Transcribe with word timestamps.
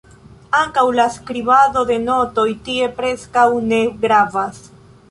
Ankaŭ 0.59 0.85
la 0.99 1.05
"skribado" 1.17 1.83
de 1.91 1.99
notoj 2.07 2.47
tie 2.71 2.89
preskaŭ 2.99 3.47
ne 3.71 3.85
gravas. 4.09 4.69